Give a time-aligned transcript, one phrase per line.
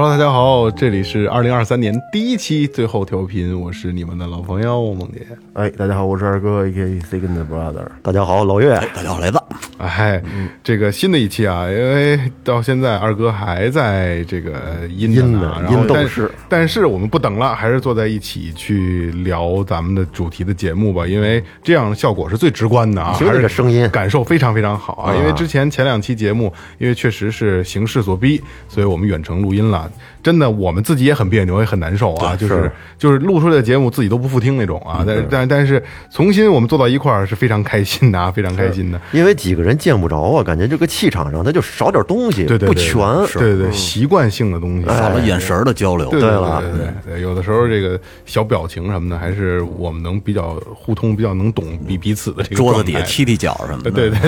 [0.00, 5.26] Hello，大家好，这里是二零二三年第一期最后调频，我是你们的老朋友梦姐。
[5.52, 6.98] 哎，大家好，我是二哥，A.K.A.
[7.00, 7.86] Second Brother。
[8.00, 9.38] 大家好，老岳，大家好，雷子，
[9.76, 10.22] 哎，
[10.64, 25.14] 这个新的一期啊，因为到现在二哥还在这个阴着阴呢，然后呢阴斗但是但是我们不等了，还是坐在一起去聊咱们的主题的节目吧，因为这样效果是最直观的啊，还是个声音感受非常非常好啊。
[25.14, 29.89] 因为之前前两期节目，因为确实是形势所逼，所以我们远程录音了。
[29.90, 35.04] on 真的，我们自己也很别扭，也很难受啊，就是是就是录出来的节目自己都不复听那种啊。
[35.06, 39.00] 但但但是重新我们坐到一块儿是非常开心的啊，非常开心的。
[39.12, 43.00] 因为几个人见不着啊，感觉这个气场上他就少点东西，对对对，不全。
[43.38, 46.10] 对对对，习惯性的东西，少了眼神的交流。
[46.10, 53.90] 对对对了对对对，有的时候这个小表情什么的，还是我们能比较互通、比较能懂彼彼此的这个桌子底下踢踢脚什么的。
[53.90, 54.18] 对对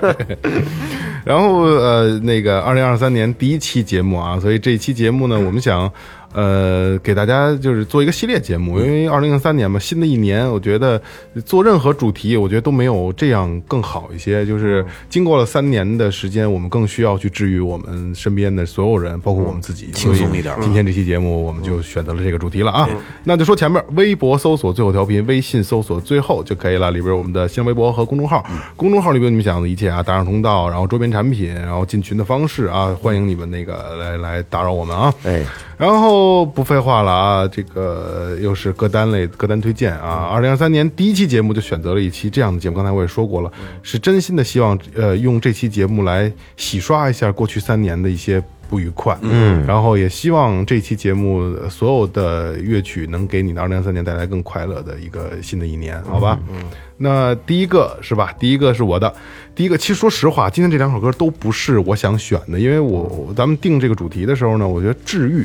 [0.00, 0.26] 对。
[1.22, 5.92] 然后呃，那个二零二三年第一期节目啊，所以这期节节目呢，我们想
[6.32, 11.00] 呃给大家就是做一个系列节目，因为二零零三年嘛，新的一年，我觉得
[11.44, 14.44] 做任何主题，我觉得都没有这样更好一些。
[14.46, 22.88] 就是经过了三年的时间，我们更需要去治愈我们身边的所有人，包括我们自己，轻松一点今天这期节目，我们就选择了这个主题了啊。
[23.24, 26.90] 那就说前面，微博搜索最后调频，微信搜索最后就可以了。
[26.90, 28.44] 里边我们的新浪微博和公众号，
[28.76, 35.12] 公众号里边你们想要的一切啊，打赏通道，然后周边产品，然后进群的方式啊，欢迎你们那个来来打扰我们啊。
[35.24, 35.44] 哎，
[35.80, 40.28] 然后不废话了啊，这个又是歌单类歌单推荐啊。
[40.30, 43.50] 二零二三年第一期节目就选择了一期这样的节目，刚才我也说过了，
[43.82, 48.42] 是真心的希望呃用这期节目来洗刷一下过去三年的一些。
[48.70, 56.38] 不愉快，嗯，然后也希望这期节目呃所有的乐曲能给你的二零二三年带来更快乐的一个新的一年，好吧？
[56.48, 56.62] 嗯，
[57.02, 58.30] 那第一个是吧？
[58.38, 59.12] 第一个是我的，
[59.54, 65.44] 第一个其实说实话，今天这两首歌都不是我想选的，因为我咱们定这个主题的时候呢，我觉得治愈。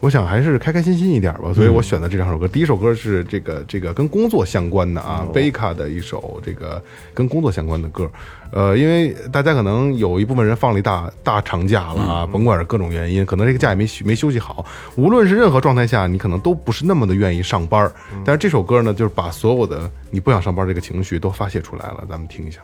[0.00, 2.46] 我想还是开开心心一点吧，所以我选的这两首歌。
[2.46, 6.82] 第一首歌是这个这个跟工作相关的啊，贝卡的一首这个
[7.14, 8.10] 跟工作相关的歌。
[8.50, 14.64] 呃，因为大家可能有一部分人放了一大大长假了啊，甭管是各种原因，可能这个假也没没休息好。
[14.96, 17.92] 无论是任何状态下，你可能都不是那么的愿意上班儿。
[18.24, 22.60] 但是这首歌呢，就是把所有的你不想上班这个情绪都发泄出来了，咱们听一下。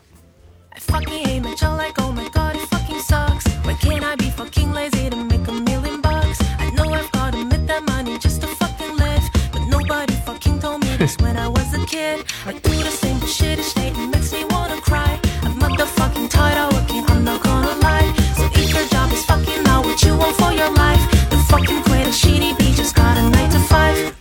[11.01, 12.27] When I was a kid.
[12.45, 15.19] I do the same shit each day it makes me wanna cry.
[15.43, 18.13] I'm motherfucking tired of working, I'm not gonna lie.
[18.37, 21.01] So if your job is fucking not what you want for your life,
[21.31, 24.15] then fucking quit a shitty beat, just got a nine to five.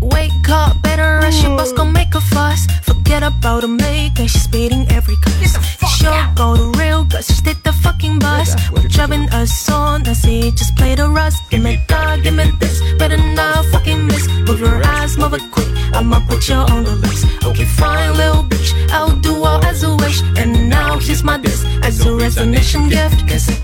[0.00, 2.66] Wake up, better rush your boss, gon' make a fuss.
[2.84, 5.52] Forget about a make, and she's beating every cuss.
[5.98, 8.56] Sure, go to real, cause just hit the fucking bus.
[8.72, 11.42] We're driving us on, I see, just play the rust.
[11.50, 12.22] Give me that,
[22.40, 23.26] a nation gift.
[23.26, 23.59] Guess it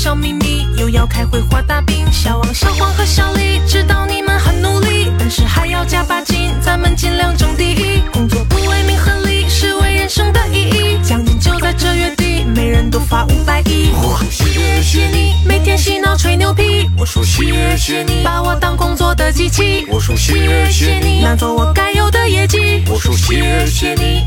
[0.00, 8.00] 小秘密又要开会画大饼小王小黄和小李知道你们很努力但是还要加把劲咱们尽量争第一。
[8.10, 13.90] 工作不为名和利是为人生的意义奖金就在这月底每人都发五百亿。
[13.92, 24.22] 我说谢谢你每天洗脑吹牛皮我说谢谢你把我当工作的机器我说谢谢你拿走我该有的业绩我说谢谢你。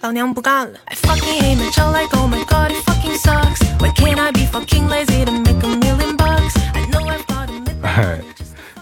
[0.00, 0.78] 老娘不干了。
[0.84, 4.88] I fucking hate my job like oh my god fucking socks Why can't I be fucking
[4.88, 6.54] lazy to make a million bucks?
[6.74, 7.60] I know I've got a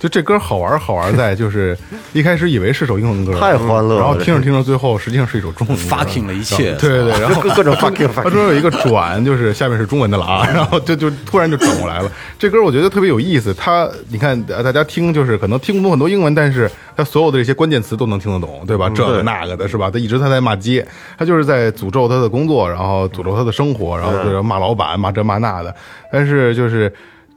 [0.04, 1.74] 就这歌好玩，好玩在就是
[2.12, 12.12] 一开始以为是首英文歌，太欢乐了然后听着听着，最后实际上是一首中文歌 fucking 了一切对对对，然后各各种 fucking 它中间有一个转，就是下面是中文的了啊，然后就就突然就转过来了。
[12.38, 18.90] 这歌我觉得特别有意思，它你看呃大家听就是可能听不懂很多英文，但是它所有的这些关键词都能听得懂，对吧？
[18.94, 19.90] 这个那个的是吧？
[19.90, 20.86] 他一直他在骂街，
[21.16, 25.74] 他就是在诅咒他的工作，然后诅咒他的生活，然后就是骂老板，骂这骂那的。
[26.12, 26.92] 但是就是。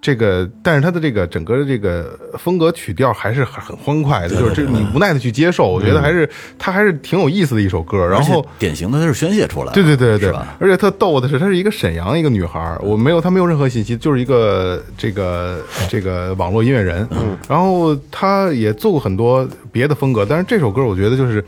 [0.08, 8.08] 这个，但是他的这个整个的这个风格曲调还是很很欢快的，就是这你无奈的去接受，我觉得还是他还是挺有意思的一首歌。
[8.08, 10.40] 然后典型的，它是宣泄出来对，对对对对？
[10.60, 15.60] 而且特逗的是，她是一个沈阳一个女孩儿，我没有她没有任何信息，就是一个这个
[15.90, 17.06] 这个网络音乐人。
[17.50, 21.44] 然后她也做过很多别的风格，但是这首歌我觉得就是。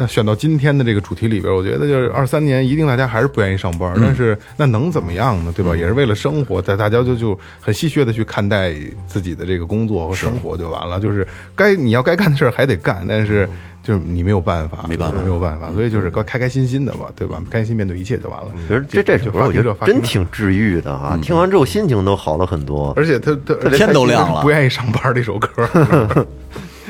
[0.00, 5.52] 那选到今天的这个主题里边，我觉得就是二三年，一定大家还是不愿意上班，但是那能怎么样呢？
[5.54, 5.76] 对吧？
[5.76, 8.74] 也是为了生活，在大家就就很戏谑的去看待
[9.06, 10.98] 自己的这个工作和生活就完了。
[10.98, 13.46] 就是该你要该干的事儿还得干，但是
[13.82, 17.38] 就是你没有办法，没办法没有办法，所以就是该开开心心的吧，对吧？
[17.50, 18.46] 开心面对一切就完了。
[18.66, 22.94] 其实这这首歌我觉得真挺治愈的啊，听完之后心情都好了很多。
[22.96, 23.36] 而且他
[23.76, 25.68] 天都亮了不愿意上班这首歌，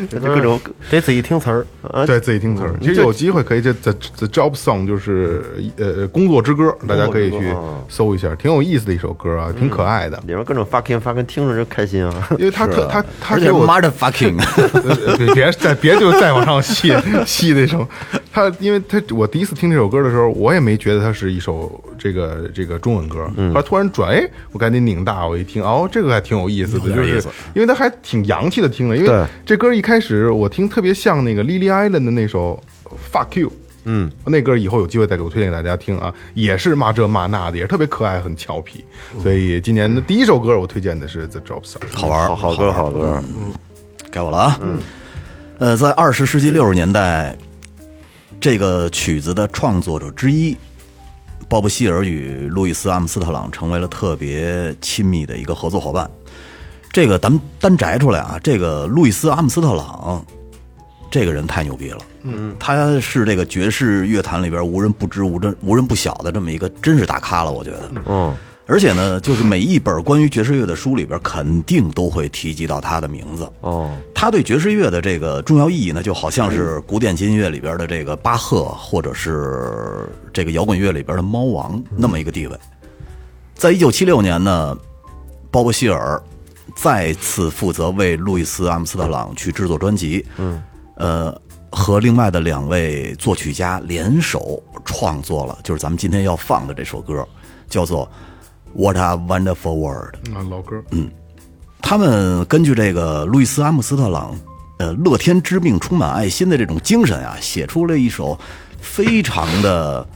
[0.21, 0.61] 各种
[0.91, 1.67] 得自己听词儿。
[1.83, 2.75] 啊，对自己听词儿。
[2.81, 5.43] 其实有机会可以这 the the job song 就是
[5.77, 7.55] 呃工作之歌，大家可以去
[7.89, 10.17] 搜一下，挺有意思的一首歌啊，挺可爱的。
[10.27, 12.29] 里面各种 fucking fucking 听着就开心啊。
[12.39, 14.39] 因为他特他他给我 mother fucking，
[14.73, 16.93] 呃别别再别就再往上细
[17.27, 17.87] 细那首，
[18.33, 27.23] 他因为他我第一次听这首歌的时候，我也没觉得它是一首这个这个中文歌，后来突然转，哎，我赶紧拧大，我一听，哦，这个还挺有意思的，就是
[27.55, 32.59] 因为它还挺洋气的听了，因为这歌一开始我听特别像那个 Lily Allen 的那首
[33.13, 33.53] Fuck You。
[33.85, 38.85] 嗯，那歌以后有机会再给我推荐给大家听啊，也是骂这骂那的，也是特别可爱，很俏皮。
[39.23, 41.81] 所以今年的第一首歌我推荐的是 The Song。
[41.95, 43.53] 好玩，好好歌好歌，嗯。
[44.11, 44.59] 该我了啊。
[44.61, 44.79] 嗯，
[45.59, 47.37] 呃，在二十世纪六十年代，
[48.39, 50.55] 这个曲子的创作者之一，
[51.49, 56.09] 鲍勃希尔与路易斯阿姆斯特朗成为了特别亲密的一个合作伙伴。
[56.93, 60.25] 这个咱们单摘出来啊，这个路易斯阿姆斯特朗，
[61.11, 61.99] 这个人太牛逼了。
[62.23, 67.91] 嗯，他是这个爵士乐坛里边无人不知、无人无人不晓的这么一个真是大咖了，我觉得。
[68.07, 68.35] 嗯，
[68.71, 73.51] 而且呢，就是每一本关于爵士乐的书里边，肯定都会提及到他的名字。
[73.63, 82.57] 哦，他对爵士乐的这个重要意义呢，就好像是古典金音乐里边的这个巴赫，或者是这个摇滚乐里边的猫王那么一个地位。
[83.57, 84.79] 在一九七六年呢，
[85.51, 86.23] 鲍勃希尔
[86.77, 90.25] 再次负责为路易斯阿姆斯特朗去制作专辑。
[90.39, 90.63] 嗯，
[90.95, 91.41] 呃，
[91.71, 97.27] 和另外的两位作曲家联手创作了，就是咱们今天要放的这首歌，
[97.69, 98.07] 叫做
[98.75, 100.15] 《What a Wonderful World》。
[100.37, 101.11] 啊，老歌，嗯
[101.83, 104.37] 他们根据这个路易斯阿姆斯特朗，
[104.79, 108.39] 呃，乐天知命、充满爱心的这种精神啊，写出了一首
[108.81, 110.07] 非常的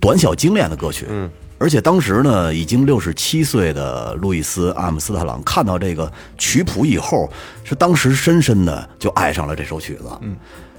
[0.00, 1.06] 短小精炼的歌曲。
[1.10, 1.28] 嗯，
[1.58, 7.28] 而且当时呢，已经六十七岁的路易斯阿姆斯特朗看到这个曲谱以后，
[7.64, 10.04] 是当时深深的就爱上了这首曲子。
[10.22, 10.36] 嗯。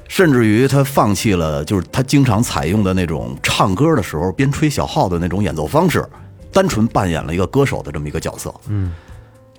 [0.07, 6.03] 甚至于他放弃了，就是他经常采用的那种唱歌的时候边吹小号的那种演奏方式，
[6.51, 8.53] 单纯扮演了一个歌手的这么一个角色。
[8.67, 8.93] 嗯，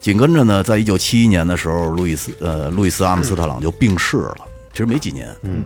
[0.01, 4.39] 紧跟着呢，在一九七一年的时候，路易斯呃路易斯阿姆斯特朗就病逝了，
[4.73, 5.29] 其实没几年。
[5.43, 5.63] 嗯，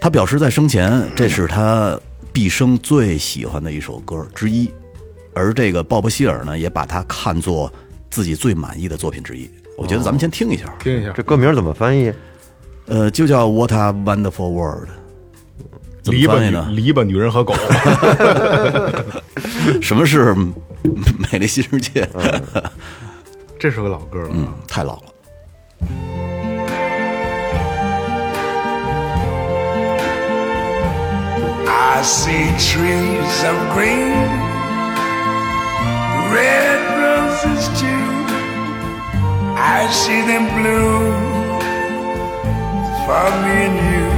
[0.00, 1.98] 他表示在生前这是他
[2.32, 4.70] 毕生最喜欢的一首歌之一，
[5.34, 7.72] 而这个鲍勃希尔呢，也把它看作
[8.10, 9.50] 自己最满意的作品之一。
[9.76, 12.12] 我觉得咱们先听一下，听一下这歌名怎么翻译？
[12.86, 14.88] 呃，就叫 What a Wonderful World。
[16.08, 16.66] 怎么篱笆翻译呢？
[16.70, 17.54] 女篱笆女人和狗，
[19.82, 20.34] 什么是
[21.30, 22.08] 美丽新世界？
[23.60, 24.30] 这是个老歌了。
[24.32, 25.02] 嗯，太老了。
[31.66, 34.14] I see trees of green,
[36.32, 37.86] red roses too.
[39.56, 41.12] I see them bloom
[43.04, 44.17] for me and you.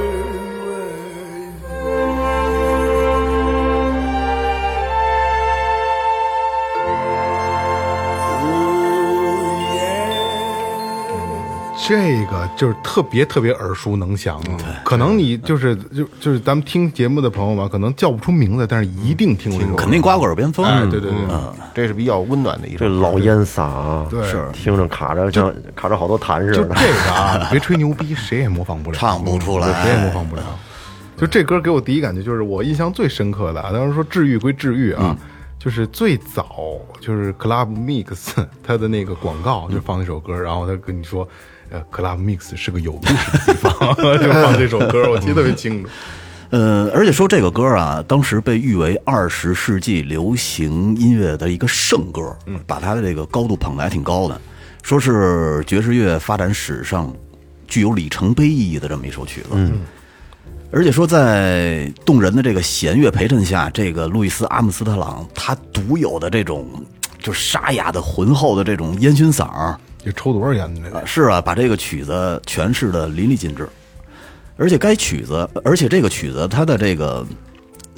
[11.91, 14.41] 这个就是特别特别耳熟能详，
[14.81, 20.65] 可能你就是就就是咱们听节目的朋友们，可能叫不出名字，但是一定听过这首歌，肯定刮过耳边风。
[20.65, 21.19] 哎，对对对，
[21.73, 26.53] 这是比较温暖的一首这老烟嗓啊，对是听着卡着像卡着好多痰似的。
[26.53, 29.83] 就这个啊，别吹牛逼，谁也模仿不了，唱不出来。
[29.83, 30.43] 谁也模仿不了。
[31.17, 35.13] 就这歌给我第一感觉就是我印象最深刻的啊，当然说治愈归治愈啊，
[35.59, 38.33] 就是最早就是 Club Mix
[38.63, 41.27] 它的那个广告就放那首歌，然后他跟你说，
[41.71, 43.13] 呃，Club Mix 是个有故事
[43.47, 45.89] 的地方， 就放这首歌，我记得特别清楚。
[46.51, 52.35] 呃，而且说这个歌啊，当时被誉为二十世纪流行音乐的一个圣歌，
[52.67, 54.39] 把它的这个高度捧得还挺高的，
[54.83, 57.09] 说是爵士乐发展史上
[57.69, 59.47] 具有里程碑意义的这么一首曲子。
[59.53, 59.79] 嗯，
[60.73, 66.67] 而且说在动人的这个弦乐陪衬下，这个路易斯阿姆斯特朗他独有的这种
[67.17, 70.89] 就沙哑的浑厚的这种烟熏嗓儿，这抽多少烟呢？
[70.93, 73.67] 啊，是啊，把这个曲子诠释的淋漓尽致，
[74.57, 77.25] 而且该曲子，而且这个曲子它的这个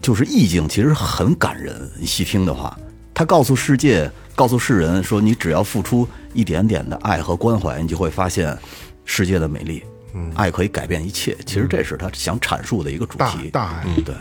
[0.02, 1.90] 就是意境其实很感人。
[1.98, 2.78] 你细听的话，
[3.14, 8.58] 它告诉世界，告诉世人说，你只要付出一点点的爱和关怀，你就会发现
[9.06, 9.84] 世界的美丽。
[10.14, 11.36] 嗯，爱可以改变一切。
[11.46, 13.50] 其实这是他想阐述的一个主题。
[13.50, 14.14] 大爱嗯，对，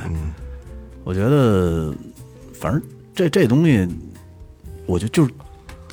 [1.05, 1.93] 我觉得
[2.55, 2.81] 反正
[3.15, 3.87] 这这东西，
[4.87, 5.31] 我觉得就是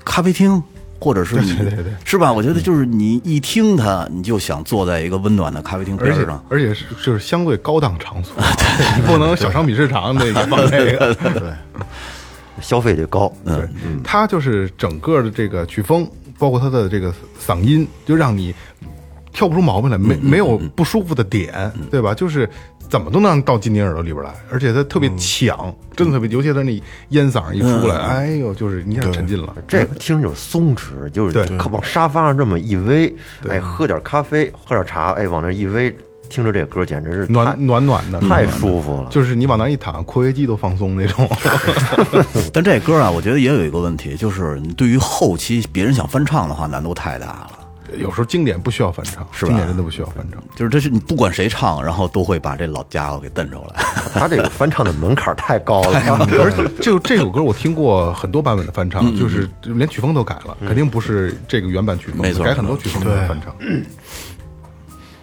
[0.06, 0.62] 咖啡厅，
[1.00, 2.32] 或者是你对对对是吧？
[2.32, 6.44] 我觉得就是你一听它，你就想坐在一个温暖的咖啡厅而且边上。
[6.50, 8.36] 而且是就是相对高档场所，
[8.98, 11.16] 你不能小商品市场那个放那个。
[12.62, 13.56] 消费就高，对，
[14.04, 16.06] 它就是整个的这个曲风，
[16.38, 17.10] 包括它的这个
[17.42, 18.54] 嗓音，就让你
[19.32, 22.14] 挑不出毛病来，没没有不舒服的点，对吧？
[22.14, 22.50] 就是
[22.90, 29.56] 怎么都能到进你耳朵里边来，而且它特别抢，真的特别，尤其它那烟嗓一出来，哎呦，就是你想沉浸了。
[29.68, 33.14] 这个听着就是松弛，就是对靠往沙发上这么一偎，
[33.48, 35.94] 哎，喝点咖啡，喝点茶，哎，往那一偎，
[36.30, 39.08] 听着这歌简直是暖暖暖的，太舒服了。
[39.12, 41.30] 就是你往那一躺，括约肌都放松那种。
[42.52, 47.59] 但这歌啊，我觉得也有一个问题，就是你对于后期别人想翻唱的话，难度太大了。
[47.98, 49.50] 有时候经典不需要翻唱，是吧？
[49.50, 50.42] 经典真的不需要翻唱。
[50.56, 53.84] 就是这是你不管谁唱，然后都会把这老家伙给瞪出来。
[54.14, 56.00] 他这个翻唱的门槛太高了，
[56.40, 63.56] 而且就这首歌，我听过很多版本的翻唱，就是连曲风都改了，肯定不是这个原版曲风，没错改很多曲风的翻唱。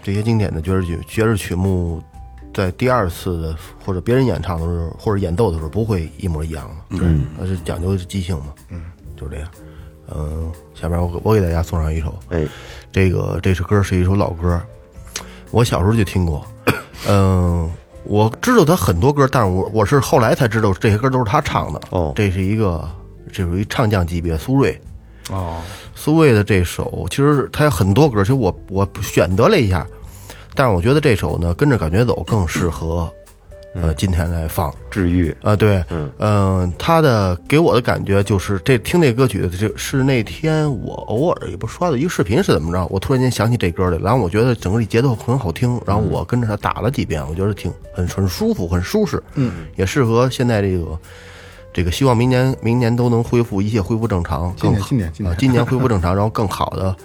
[0.03, 2.01] 这些经典的爵士曲爵士曲目，
[2.55, 8.83] 在第二次的或者别人演唱的时候，或者演奏的时候，不会一模一样的，嗯，那是讲究即兴嘛，嗯，
[9.17, 9.49] 就这样。
[10.15, 12.45] 嗯，下面我给我给大家送上一首，哎，
[12.93, 14.61] 这个这首歌是一首老歌，
[15.51, 16.47] 我小时候就听过，
[17.09, 17.71] 嗯，
[18.05, 21.81] 我知道他很多歌，但是我我是后来才知道这些歌都是他唱的。
[21.91, 22.13] 哦。
[22.15, 22.89] 这是一个
[23.33, 24.79] 这属于唱将级别，苏芮。
[25.31, 25.61] 哦，
[25.95, 29.85] 苏芮的这首，其实他有很多歌，其实我我选择了一下，
[30.55, 33.13] 但是我觉得这首呢，跟着感觉走更适合，
[33.81, 34.73] 呃，今天来放。
[34.91, 35.85] 治愈，啊，对，
[36.19, 50.99] 嗯、他的给我的感觉就是这听这歌曲，这是那天我偶尔也不刷到一个视频是怎么着，我突然间想起这歌来，然后我觉得整个节奏很好听，然后我跟着他打了几遍，我觉得挺很很舒服，很舒适，嗯，也适合现在这个
[51.75, 56.97] 这个希望明年明年都能恢复一切恢复正常，今年更好今年今年啊今年恢复正常，然后更好的，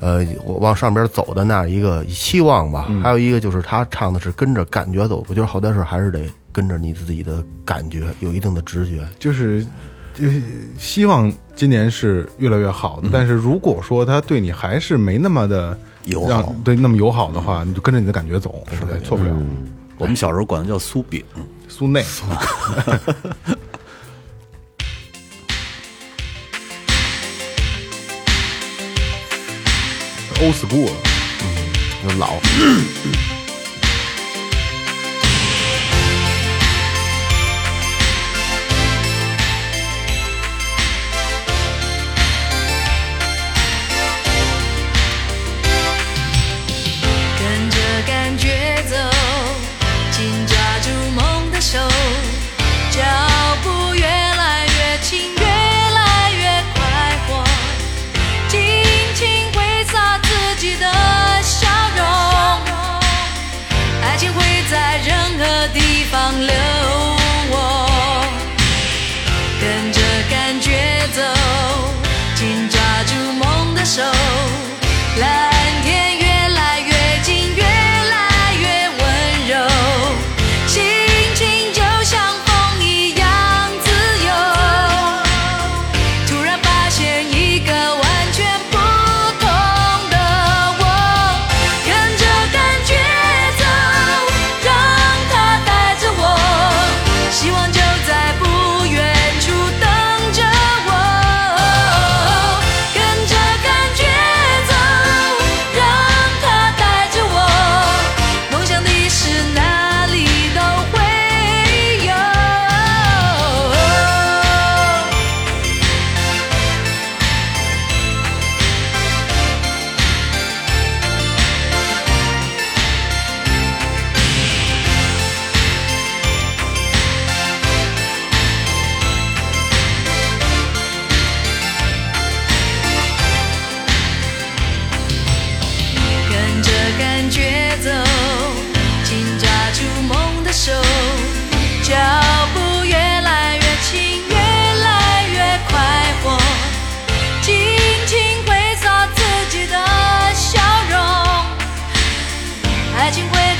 [0.00, 2.86] 呃，我往上边走的那样一个期望吧。
[2.88, 3.00] 嗯。
[3.02, 6.20] 还有一个就是他唱的是跟着感觉走，我觉得好多事儿还是得
[6.52, 9.06] 跟着你自己的感觉，有一定的直觉。
[9.18, 9.66] 就是
[10.14, 10.42] 就是
[10.78, 16.54] 希望今年是越来越好的，但是如果说他对你还是没那么的友好。
[16.64, 19.34] 对那么友好的话，你就跟着你的感觉走，实在错不了。
[19.96, 21.22] 我们小时候管他叫酥饼，
[21.68, 22.04] 苏内
[30.40, 30.90] ，old school
[31.40, 32.08] 嗯。
[32.08, 32.38] 就老，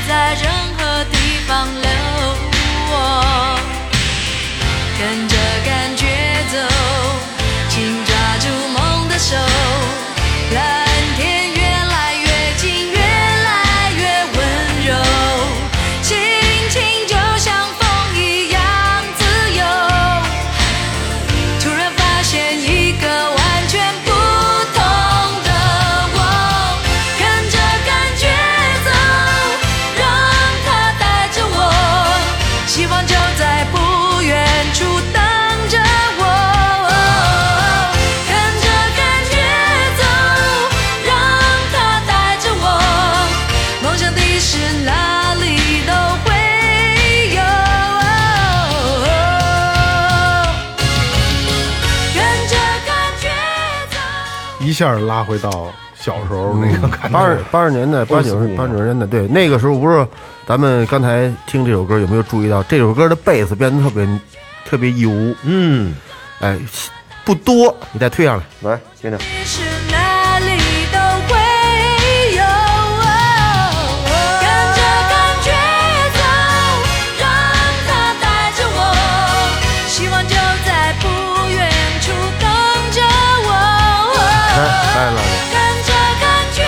[0.07, 1.89] 在任何地方留
[2.91, 3.59] 我，
[4.99, 6.05] 跟着感觉
[6.51, 6.57] 走，
[7.69, 9.35] 紧抓住梦的手，
[54.75, 57.09] 下拉回到小时候那个感觉。
[57.09, 60.05] 八十八十年代、八九十八九十年代，对，那个时候不是
[60.45, 64.07] 咱们刚才听这首歌，有没有注意到这首歌的贝斯变得特别
[64.65, 65.09] 特别油？
[65.43, 65.95] 嗯，
[66.41, 66.59] 哎，
[67.23, 68.71] 不多，你再推上来。
[68.71, 69.64] 来听听。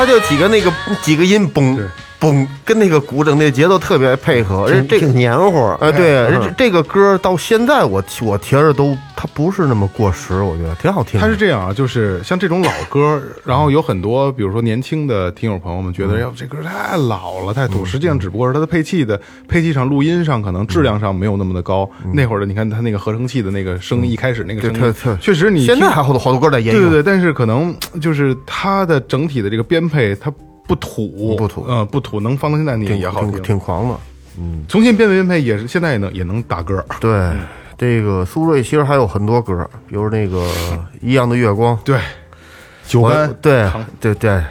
[0.07, 0.71] 就几个那个
[1.03, 1.77] 几个音崩。
[2.19, 5.58] 嘣，跟那个鼓整那节奏特别配合，而且这挺黏糊。
[5.80, 11.19] 啊，对，嗯这这个歌到现在我我听着都，它不是那么过时，我觉得挺好听。
[11.19, 17.86] 它是这样啊，就是像这种老歌，然后有很多，比如说年轻的听友朋友们觉得，要这歌太老了，太土。
[17.86, 21.88] 实际上，只不过是它的配器的配器上、录音上可能质量上没有那么的高。
[22.13, 26.84] 那会儿的，你看它那个合成器的那个声音，一开始那个声音对特特，确实你现在听还好多好多歌在沿用。
[26.84, 30.34] 对对对，但是可能就是它的整体的这个编配，它
[30.67, 33.41] 不土，不土呃，不土，能放到现在你挺也好听挺。
[33.41, 33.95] 挺狂的。
[34.39, 36.86] 嗯重新编配编配也是现在也能也能打歌。
[36.99, 37.32] 对，
[37.75, 40.38] 这个苏芮其实还有很多歌，比如那个
[41.01, 41.75] 《一样的月光》。
[41.84, 41.99] 对，
[42.86, 43.67] 酒我干对
[43.99, 44.43] 对对，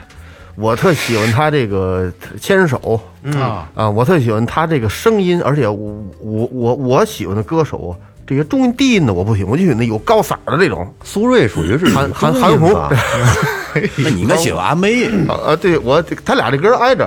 [0.57, 3.00] 我特喜欢他这个牵手
[3.37, 7.94] 啊，啊，我特喜欢他这个声音，而且我我我我喜欢的歌手
[8.26, 10.92] 这些中音低音的我不行，我就喜欢那有高嗓的这种。
[11.05, 12.74] 苏芮属于是韩韩韩红
[13.96, 17.04] 那你应该喜欢阿妹，啊啊，对我他俩这歌挨着。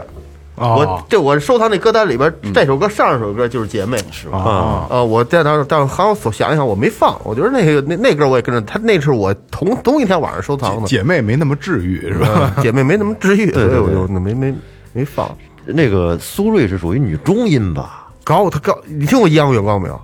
[0.55, 4.39] 哦我这我收藏那歌单里边，这首歌上一首歌就是姐妹，是吧？
[4.39, 7.17] 啊，啊，我在那儿，但好像想一想，我没放。
[7.23, 10.85] 我觉得那个那那歌我也跟着，他那是我同同一天晚上收藏的。
[10.85, 12.51] 姐妹没那么治愈是吧？
[12.57, 14.53] 呃姐妹没那么治愈，对对所以我对就没没
[14.91, 15.33] 没放。
[15.65, 18.09] 那个苏芮是属于女中音吧？
[18.25, 20.01] 高，她高，你听过《一样月光》没有？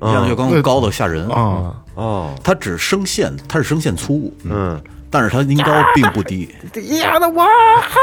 [0.00, 6.48] 杨月光高的吓人啊，哦，她只声线，她是声线粗，嗯，但是他音高并不低。
[6.76, 7.98] 一样的我哈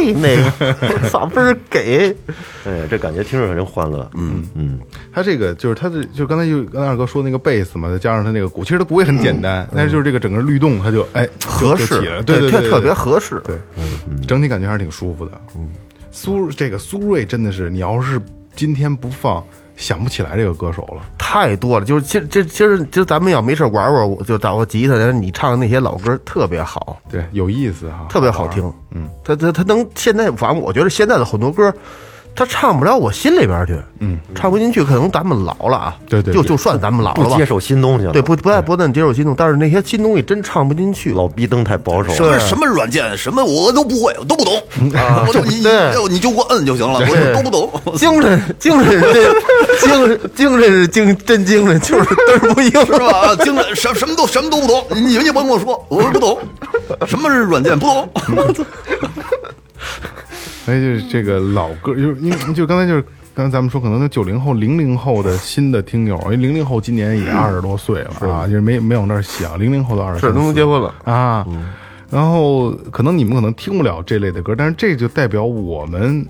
[0.00, 2.14] 你 那个嗓倍儿给，
[2.64, 4.08] 哎，这感觉听着很欢乐。
[4.14, 4.78] 嗯嗯，
[5.12, 13.40] 他这个就是他的，就刚才就刚才二哥说那个贝斯嘛，再加上他那个鼓，其实他鼓也很简单，但是就是这个整个律动，他就哎合适对对对，特特别合适。
[13.44, 13.56] 对，
[14.26, 15.32] 整体感觉还是挺舒服的。
[15.56, 15.68] 嗯，
[16.10, 18.20] 苏这个苏芮真的是，你要是
[18.54, 19.44] 今天不放，
[19.76, 21.02] 想不起来这个歌手了。
[21.18, 28.72] 太多了，就是其实这其实就咱们要没事玩玩，我就找个吉他，你唱的那些老歌特别好，对，有意思哈，特别好听。
[28.90, 31.72] 嗯，他他他能现在，反正我觉得现在的很多歌，
[32.36, 38.12] 他唱不了我心里边去，嗯，唱不进去，可能咱们老了啊，对对对就就算咱们老了吧不接，受新东西了。
[38.12, 41.14] 对，不不爱不但接受新东西，但是那些新东西真唱不进去。
[41.14, 42.38] 老逼灯太保守什么了。
[42.40, 44.62] 什么软件，什么我都不会，我都不懂。
[45.26, 47.96] 我都你对你你就给我摁就行了，对我都不懂。
[47.96, 49.32] 精神 精神这
[49.80, 53.28] 精神精神是精真精神，就是嘚儿不硬是吧？
[53.28, 56.38] 啊，精神什什么都什么都不懂，你们也甭跟我说，我不懂。
[57.06, 57.78] 什么是软件？
[57.78, 58.08] 不懂。
[60.66, 70.94] 哎，就是这个老歌，就是因为就刚才就是刚才咱们说，可能九零后、零零后的新的听友，因为零零后今年也二十多岁了啊，就是没没往那儿想，零零后的二十是都能结婚了。
[71.04, 71.46] 啊。
[72.08, 76.24] 然后可能你们可能听不了这类的歌，但是这就代表我们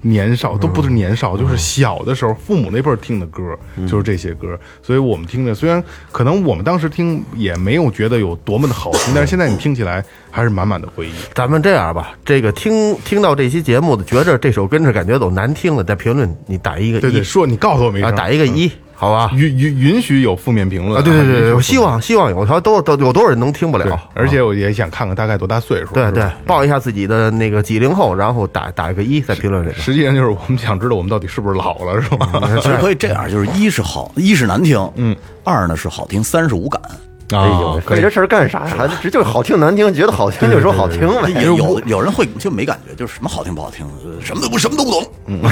[0.00, 3.42] 年少都不是年少，就是小的时候父母那辈儿听的歌，
[3.86, 4.58] 就是这些歌。
[4.82, 5.82] 所以我们听着，虽然
[6.12, 11.12] 可能我们当时听也没有觉得有多么的好听，但是现在你听起来还是满满的回忆。
[11.34, 17.00] 咱们这样吧，这个听听到这期节目的，觉着这首跟着感觉都难听了，在评论你打一个一。
[17.00, 19.30] 对对，说你告诉我们一声，打一个一，好吧？
[19.32, 22.02] 允允允许有负面评论啊，对对对对，我希望。
[22.02, 25.94] 希望有，他都都有多少人能听不对了？，而且我也想看看大概多大岁数。
[25.94, 29.80] 对对，报一下自己的那个几零后，然后打打一个一在评论里边。
[29.80, 32.28] 实际上就是我们想知道我们到底是不是老了，是吧？
[32.60, 36.82] 其实可以这样，就是一是好，一是难听，嗯，二呢是好听，三是无感。
[37.30, 38.74] 哎呦，可以费这事儿干啥呀？
[38.76, 41.30] 还这就是好听难听，觉得好听就说好听呗。
[41.44, 41.80] 有有。
[41.86, 45.04] 有人会就没感觉，就是什么好听不好听，呃什么都不什么都不懂。
[45.26, 45.42] 嗯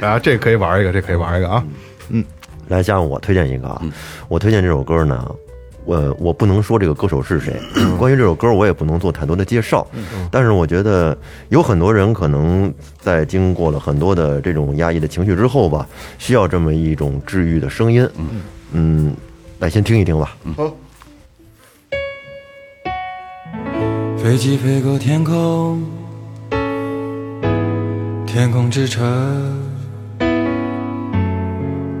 [0.00, 1.64] 啊，这可以玩一个，这可以玩一个啊。
[2.68, 3.82] 来，加上我推荐一个啊，
[4.28, 5.30] 我推荐这首歌呢，
[5.84, 7.54] 我我不能说这个歌手是谁，
[7.98, 9.86] 关于这首歌我也不能做太多的介绍，
[10.30, 11.16] 但是我觉得
[11.48, 15.86] 有很多人可能在经过了很多的这种压抑的情绪之后吧，
[16.18, 18.08] 需要这么一种治愈的声音，
[18.72, 19.14] 嗯，
[19.58, 20.36] 来先听一听吧。
[20.56, 20.72] 好
[24.18, 25.82] 飞机飞过天空，
[28.24, 29.02] 天空之城，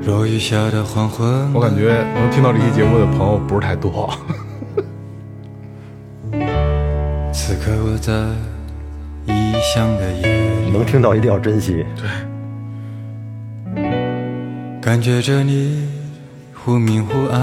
[0.06, 1.52] 落雨下的黄昏。
[1.52, 4.08] 我感觉能听到这期节目的朋友不是太多。
[7.32, 8.12] 此刻我在
[9.26, 10.22] 异乡的夜
[10.64, 11.84] 里，能听到一定要珍惜。
[11.96, 12.08] 对
[14.80, 15.88] 感觉着你
[16.64, 17.40] 忽明忽暗。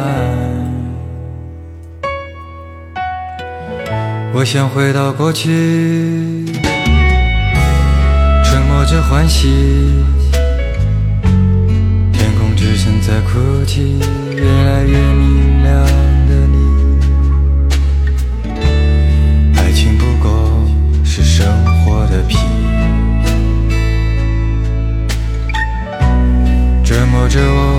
[4.33, 6.45] 我想回到过去，
[8.45, 10.05] 沉默着欢喜。
[12.13, 13.99] 天空之城在哭泣，
[14.37, 15.85] 越来越明亮
[16.29, 16.57] 的你。
[19.57, 20.65] 爱情不过
[21.03, 21.45] 是生
[21.83, 22.37] 活的皮。
[26.85, 27.78] 折磨着我，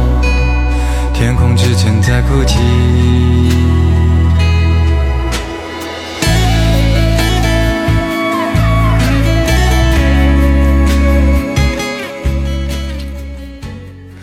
[1.21, 2.57] 天空之城在哭泣。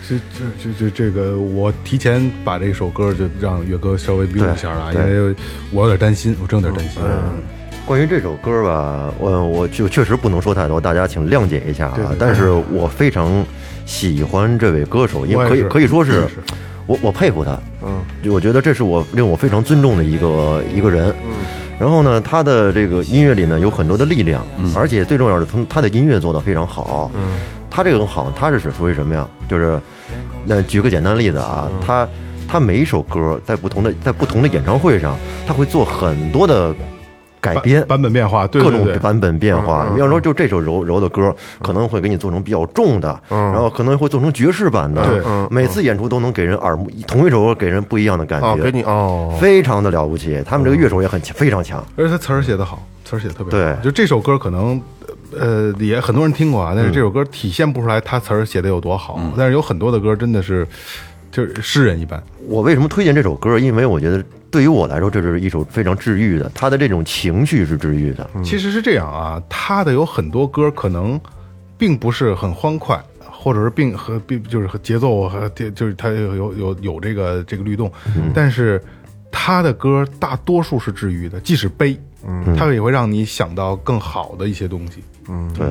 [0.05, 5.33] 这这这这这个，我提前把这首歌就让岳哥稍微标一下了，因为
[5.71, 7.01] 我有点担心，我真有点担心。
[7.85, 12.15] 关于这首歌吧，我我就确实不能说太多，大家请谅解一下对对啊。
[12.19, 13.41] 但是我非常
[13.85, 16.35] 喜欢这位歌手，因为可以可以说是是是
[16.89, 21.13] 我我佩服他，嗯，就我觉得这是我令我非常尊重的一个一个人。
[21.23, 21.35] 嗯，
[21.79, 27.11] 然后呢，他的这个音乐里呢有很多的力量，嗯而且最重要的，他他的音乐做得非常好。
[27.13, 29.27] 嗯，他这个好，他是属于什么呀？
[29.47, 29.79] 就是，
[30.45, 32.09] 那举个简单例子啊，他
[32.47, 36.73] 他每一首歌在不同的在不同的演唱会上，他会做很多的
[37.41, 37.85] 改编。
[37.87, 50.41] 版本变化，对各种版本变化，比方说就这首柔柔的歌，可能会给你做成比较重的，然后可能会做成爵士版的对，每次演出都能给人耳目同一首歌给人不一样的感哦，给觉，你哦，非常的了不起。
[50.45, 51.83] 他们这个乐手也很强，非常强。
[51.95, 53.51] 而且他词儿写得好，词儿写得特别好。
[53.51, 54.81] 对就这首歌可能，
[55.37, 59.19] 呃，也很多人听过啊，但是这首歌体现不出来他词儿写的有多好。
[59.37, 60.67] 但是有很多的歌真的是，
[61.31, 62.21] 就是诗人一般。
[62.47, 63.59] 我为什么推荐这首歌？
[63.59, 68.29] 因为我觉得对于我来说，这是一首非常治愈的，他的这种情绪是治愈的。
[68.43, 71.19] 其实是这样啊，他的有很多歌可能
[71.77, 77.91] 并不是很欢快，或者是并和并就是和节奏和就是他有有有有这个这个律动，
[78.33, 78.81] 但是
[79.31, 85.03] 他的歌大多数是治愈的，即使悲，嗯，他也会让你想到更好的一些东西。
[85.29, 85.67] 嗯，对，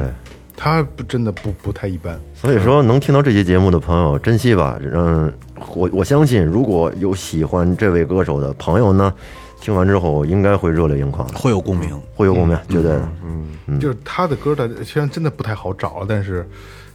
[0.60, 2.18] 他不真的不不太一般。
[2.34, 4.76] 所以说能听到这期节目的朋友，珍惜吧。
[4.92, 5.32] 嗯，
[5.72, 9.14] 我我相信，如果有喜欢这位歌手的朋友呢，
[9.60, 11.88] 听完之后应该会热泪盈眶的，会有共鸣。
[12.16, 13.78] 会有共鸣，绝对嗯。
[13.78, 16.44] 就是他的歌的，虽然真的不太好找，但是，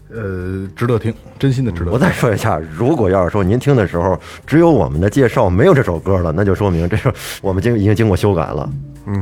[0.09, 1.93] 呃，值得听，真心的值得听。
[1.93, 8.69] 我再说一下，如果要是说您听的时候只有我们的介绍没有这首歌了，那就说明这是我们经已经经过修改了。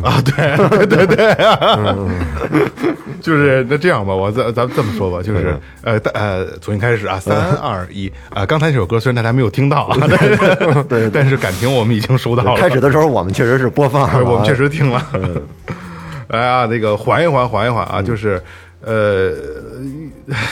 [0.03, 1.35] 啊，对 对对对，
[3.19, 12.55] 就是那这样吧，我咱咱们这么说吧，就是呃大呃，重新开始啊，三二一啊，刚才这首歌虽然大家没有听到啊，但是对，但是感情我们已经收到了。
[12.55, 15.03] 开始的时候我们确实是播放了啊， 我们确实听了。
[16.29, 18.41] 来啊，那个缓一缓，缓一缓啊，就是
[18.83, 19.31] 呃，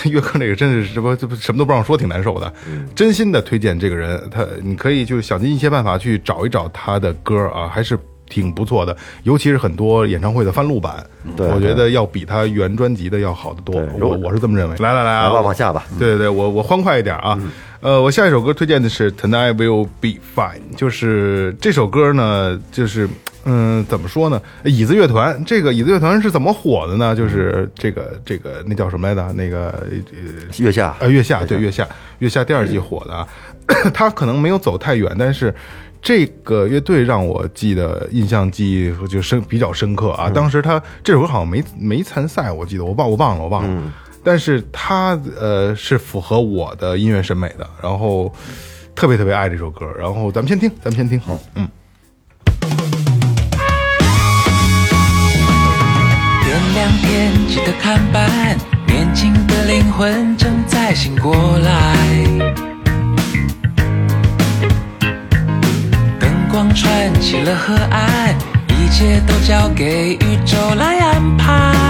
[0.06, 2.52] 岳哥那个真是什么这不什么都不让说，挺难受的。
[2.96, 7.98] 真心的推荐这个人，他你可以就是想尽一切办法去找一找他的歌啊，还是。
[8.30, 13.82] 挺不错的，尤其是很多演唱会的翻录版，对我觉得要比他原专辑的要好得多。
[14.00, 14.76] 我我是这么认为。
[14.78, 17.38] 来来来啊，来吧往下吧对对对，我我欢快一点啊。
[17.82, 23.08] 呃，我下一首歌推荐的是《Tonight Will Be Fine》，就是这首歌呢，就是
[23.46, 24.42] 嗯，怎么说呢？
[24.66, 27.16] 椅子乐团，这个椅子乐团是怎么火的呢？
[27.16, 29.32] 就是这个这个那叫什么来着？
[29.32, 31.88] 那个呃月下呃月下对月下
[32.18, 33.26] 月下第二季火的啊，
[33.94, 35.56] 他可能没有走太远，但是。
[36.02, 40.30] 这个乐队让我记得印象记忆就深比较深刻啊！
[40.30, 43.84] 当时他这首歌好像没没参赛，我记得我忘我忘了我忘了，
[44.24, 48.34] 但是他呃是符合我的音乐审美的，然后
[48.96, 51.68] 特别特别爱这首歌，然后咱们先听，咱们先听，好，嗯。
[56.46, 58.58] 点亮天际的看板，
[58.88, 62.69] 年轻的灵魂正在醒过来。
[66.74, 68.36] 串起了河岸，
[68.70, 71.89] 一切都交给宇宙来安排。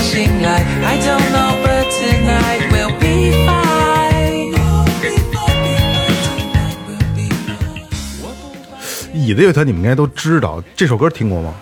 [0.00, 0.64] 醒来。
[0.84, 3.68] I don't know, but tonight will be fine.
[9.14, 11.54] 椅子乐团你们应该都知道，这首歌听过吗？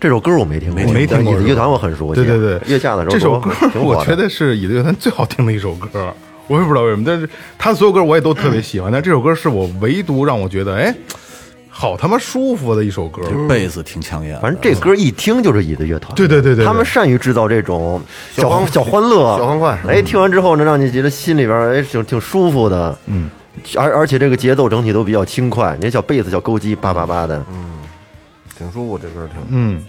[0.00, 1.38] 这首歌我没听过，我没听过。
[1.40, 6.14] 乐团我很熟悉，对对对，月下的时候这首歌我觉得是椅子乐团最好听的一首歌，
[6.48, 10.94] 我也不知道为什么，但是他的所有歌我也都特别喜欢，但这首歌是我唯独让我觉得，哎。
[11.74, 13.22] 好他妈舒服的一首歌。
[13.48, 16.14] 贝斯挺抢眼，反正这歌一听就是椅子乐团。
[16.14, 22.96] 对对对对对他们善于制造这种小欢小欢乐、小欢快哎，听完之后呢让你觉得心里边哎挺挺舒服的。
[23.06, 23.30] 嗯，
[23.76, 27.42] 而而且这个节奏整体都比较轻快，那小贝斯、小勾机叭叭叭的。
[27.50, 27.80] 嗯
[28.56, 29.42] 挺舒服，这歌挺。
[29.48, 29.82] 嗯，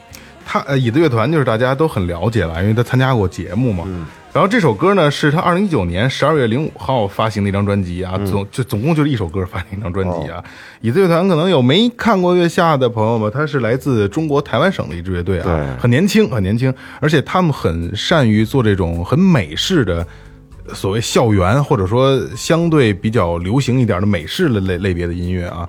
[0.45, 3.83] 他呃，椅子乐团就是大家都很了解了，因为他参加过节目嘛。
[3.85, 10.43] 嗯然后这首歌呢，是他二零一九年十二月零五号发行的一张专辑啊，嗯总就总共就是一首歌发行一张专辑哦啊。
[10.81, 20.05] 椅子乐团可能有没看过月下的朋友们，他是来自中国台湾省的一支乐队啊，很年轻，很年轻，而且他们很善于做这种很美式的。
[20.73, 25.67] 所谓校园或者说相对比较流行一点的美式的类类别的音乐啊，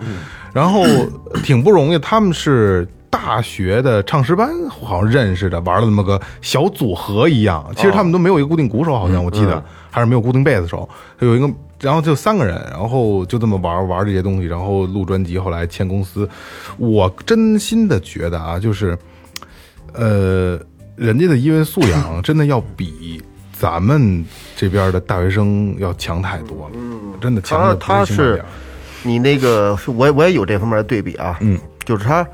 [0.53, 0.85] 然后
[1.42, 7.64] 挺不容易，他们是大学的唱诗班好像认识的，玩了那么个小组合一样。
[7.77, 10.88] 其实他们都没有一个固定鼓手，好像我记得、还是没有固定贝斯手，
[11.20, 11.48] 有一个，
[11.81, 16.29] 然后就三个人，然后就这么玩玩这些东西，然后录专辑，后来签公司。
[16.77, 18.98] 我真心的觉得啊，就是
[19.92, 20.59] 呃，
[20.96, 23.22] 人家的音乐素养真的要比
[23.53, 24.24] 咱们
[24.57, 27.00] 这边的大学生要强太多了，嗯。
[27.20, 28.44] 真的强他的他是
[29.03, 32.27] 你那个，是我我也有这方面的对比啊，嗯，就是他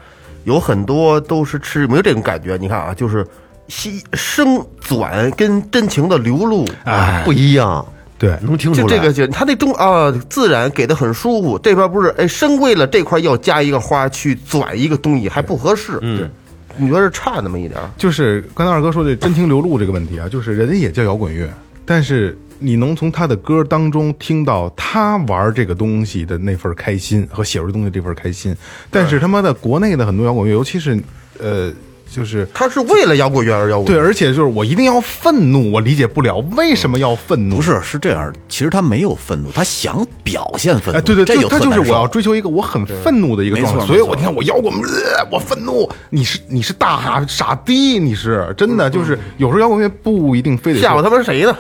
[0.45, 3.27] 有很多都是吃没有这种感觉，你看啊，就是
[3.69, 7.23] 西声转跟真情的流露，哎。
[7.25, 7.85] 不一样，
[8.19, 8.87] 对，能听出来。
[8.87, 16.29] 就这个就他那中啊自然给的很舒服，这边不是哎声为了这块要加一个花去转一个东西还不合适，嗯，
[16.77, 17.89] 你觉得差那么一点儿？
[17.97, 21.49] 就是刚才二哥说的真情流露这个问题啊，就是人家也叫摇滚乐，
[21.91, 28.55] 但是你能从他的歌当中听到他玩这个东西的那份开心和写出东西这份开心，
[28.93, 30.97] 但是他妈的国内的很多摇滚乐，尤其是
[31.41, 31.73] 呃，
[32.11, 33.87] 就是他是为了摇滚乐而摇滚。
[33.87, 51.57] 对，而且就是我一定要愤怒，我理解不了为什么要愤怒，不是是这样，其实他没有愤怒，他想表现愤怒，哎，对对，这就他就是我要追求一个我很愤怒的一个状态，所以我你看我摇滚，呃我愤怒，你是你是大傻傻逼，你是真的就是有时候摇滚乐不一定非得说吓唬他们谁呢？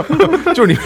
[0.54, 0.78] 就是你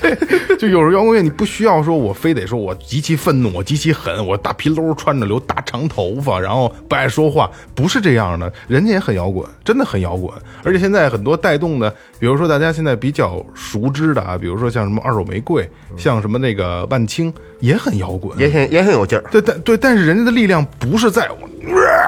[0.00, 10.32] 对，就有时候摇滚乐你不需要说我非得说我极其愤怒，我极其狠，我大皮褛穿着留大长头发，然后不爱说话，不是这样的，人家也很摇滚，真的很摇滚，
[10.64, 19.24] 而且现在很多带动的，比如说大家现在比较熟知的啊，比如说像什么二手玫瑰，像什么那个万青，也很摇滚，也很也很有劲儿。
[19.30, 21.48] 对，但对，但是人家的力量不是在我，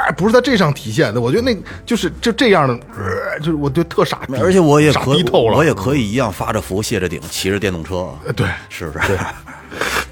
[0.06, 1.20] 呃不是在这上体现的。
[1.20, 9.18] 我觉得那就是就这样的，呃就是我就特傻逼，而且我也傻可逼透了，我也可以一样发着福卸着顶骑着电动车，呃对，是不是？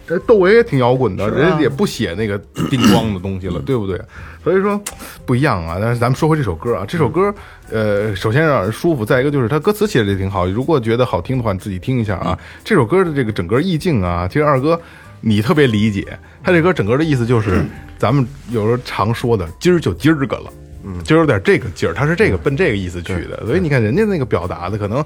[0.06, 2.36] 这 窦唯也挺摇滚的，人家也不写那个
[2.68, 4.00] 叮咣的东西了，对不对？
[4.42, 4.80] 所以说
[5.24, 5.78] 不一样啊。
[5.80, 7.34] 但是咱们说回这首歌啊，这首歌，
[7.70, 10.46] 呃，首先让人舒服，再一个就是它歌词写的也挺好。
[10.46, 12.38] 如果觉得好听的话，你自己听一下啊。
[12.64, 14.80] 这首歌的这个整个意境啊，其实二哥
[15.20, 17.64] 你特别理解，他这歌整个的意思就是
[17.98, 20.52] 咱们有时候常说的，今儿就今儿个了。
[20.84, 25.04] 嗯，就有点这个劲儿，他是这个奔这个意思去的，所以你看人家那个表达的可能，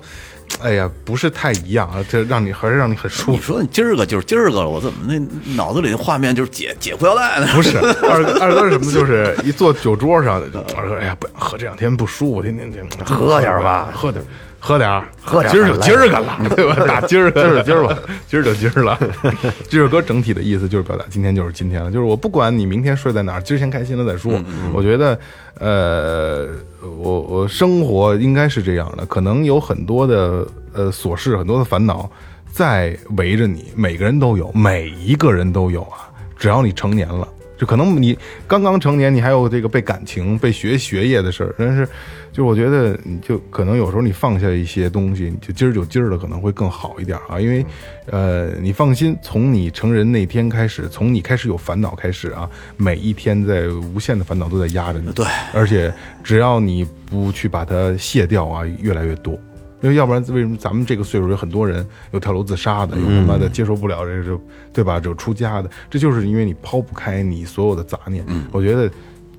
[0.61, 3.33] 哎呀，不是太一样啊，这让你还是让你很舒服。
[3.33, 5.19] 你说你今儿个就是今儿个了，我怎么那
[5.55, 7.47] 脑子里的画面就是解解裤腰带呢？
[7.55, 8.91] 不是二哥，二哥是什么？
[8.93, 10.43] 就是一坐酒桌上，
[10.77, 14.27] 二哥哎呀，不喝这两天不舒服，天天天喝点吧喝点儿，
[14.67, 16.75] 喝点儿，喝点儿今儿就今儿个了， 对吧？
[16.89, 18.99] 打今儿个，今儿就今儿吧， 今儿就今儿了。
[19.71, 24.33] 这首歌整体的意思就是表达今天就是今天了，就是我不管你明天睡在哪儿，今儿先开心了再说。
[24.73, 25.17] 我觉得，
[25.61, 26.49] 呃，
[26.83, 32.11] 我我生活应该是这样的，可能有很多的呃琐事，很多的烦恼
[32.51, 36.11] 在围着你，每个人都有，每一个人都有啊。
[36.37, 37.27] 只要你成年了，
[37.57, 41.89] 就可能你刚刚成年，你还有这个被感情、被学学业的事儿，但是，
[42.33, 47.65] 就我觉得你就可能有时候你放下一些东西，你就今儿就今儿的可能会更好一点啊，因为，
[48.11, 55.93] 呃，你放心，从你成人那天开始，从你开始有烦恼开始啊，每一天在无限的烦恼都在压着你，对，而且
[56.23, 59.39] 只要你不去把它卸掉啊，越来越多。
[59.83, 64.41] 因为要不然，为什么咱们这个岁数有很多人有跳楼自杀的，有他妈的接受不了这个，
[64.73, 64.99] 对吧？
[64.99, 68.25] 就出家的，这就是因为你抛不开你所有的杂念。
[68.53, 68.91] 我觉得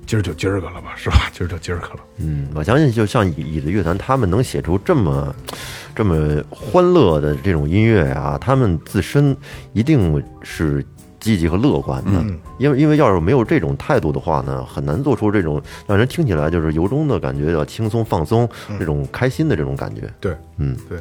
[0.06, 1.28] 今儿就今儿个了吧，是吧？
[1.32, 2.00] 今儿就今儿个了。
[2.18, 5.34] 嗯，我相信就像椅椅子乐团，他们能写出这么
[5.94, 9.36] 这么欢乐的这种音乐啊，他们自身
[9.72, 10.84] 一定是
[11.20, 12.24] 积极和乐观的。
[12.58, 18.48] 因为因为要是没有这种态度的话呢，很难做出这种让人听起来就是由衷的感觉，要轻松放松，
[18.78, 20.02] 这种开心的这种感觉。
[20.20, 20.98] 对，嗯，对，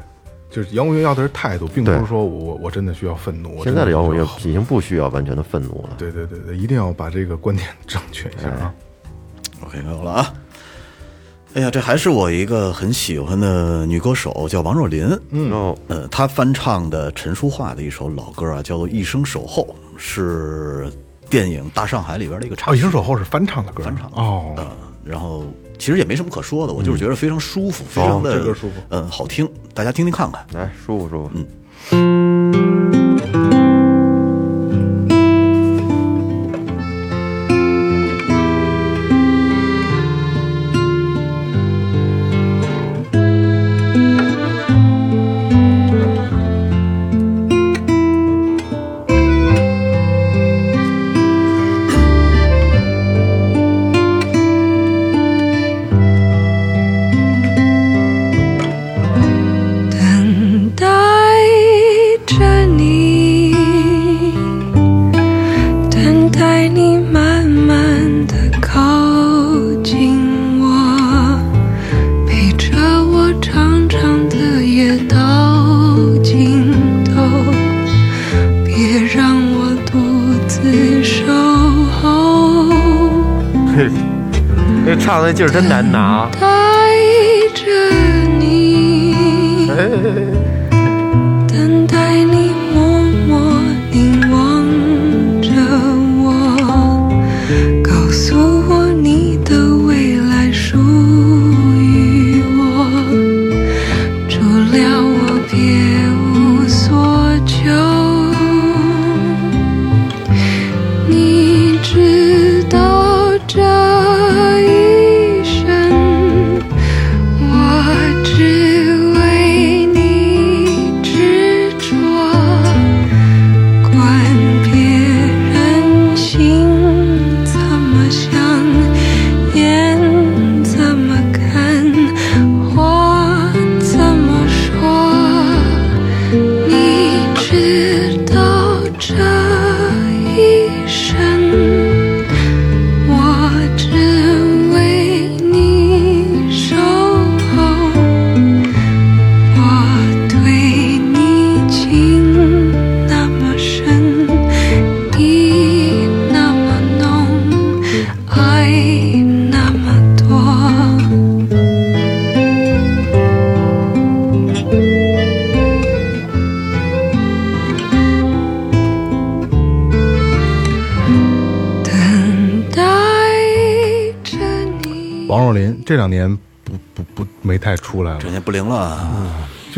[0.49, 3.63] 就是摇滚乐要的是态度，并不是说我我真的需要愤怒。
[3.63, 5.89] 现在的摇滚乐已经不需要完全的愤怒了。
[5.97, 8.73] 对对对对，一定要把这个观点 正确一下啊。
[9.65, 10.33] OK，没有了啊。
[11.57, 15.09] 哎呀，这还是我一个很喜欢的女歌手，叫王若琳。
[15.31, 19.63] 嗯，哦，呃，她翻唱的陈淑桦的一首老歌啊，叫做《一生守候》，
[19.97, 20.87] 是
[21.31, 22.75] 电影《大上海》里边的一个插。
[22.75, 24.67] 一生守候是翻唱的歌，翻唱的哦，呃，
[25.03, 25.47] 然后
[25.79, 30.45] 其实也没什么可说的，我就是觉得非常舒服，非常的、哦这歌舒服嗯，好听，大家听听看看。
[30.53, 31.31] 来舒服舒服。
[31.89, 32.16] 嗯。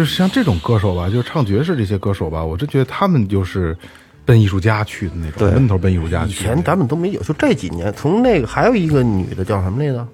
[0.09, 3.77] 就是像这种歌手吧，就是唱爵士这些歌手吧，我真觉得他们就是
[4.25, 6.47] 奔艺术家去的那种，对闷头奔艺术家以去以。
[6.47, 10.07] 前咱们都没有，就这几年，从那个还有一个女的叫什么来着，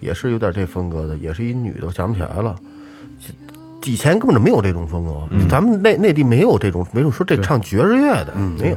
[0.00, 2.56] 也是有点这风格的，也是一女的，我想不起来了。
[3.84, 8.76] 以前根本就没有这种风格，咱们内内地没有这种，没有说这唱爵士乐的，没有。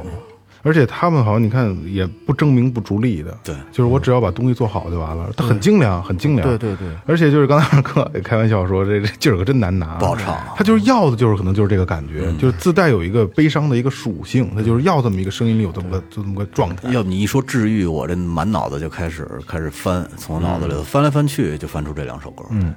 [0.62, 3.54] 而且他们好像你看也不争名不逐利的，对。
[3.72, 5.30] 就是我只要把东西做好就完了。
[5.36, 6.46] 他很精良，很精良。
[6.46, 6.88] 对对对。
[7.06, 16.90] 而且就是刚才二哥也开玩笑说，这这劲儿可真难拿，不好唱他就是要的就是可能就是这个感觉，就是自带有一个悲伤的一个属性，他就是要这么一个声音里有这么个就这么个状态。
[16.92, 22.44] 要不你一说治愈，我这满脑子就开始开始翻，从我脑子里头翻来翻去，就翻出这两首歌。
[22.50, 22.74] 嗯，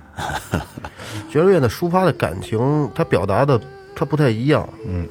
[1.30, 3.60] 爵士乐的抒发的感情，它表达的
[3.96, 5.08] 它不太一样，嗯，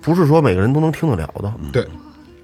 [0.00, 1.52] 不是说每个人都能听得了的。
[1.72, 1.86] 对，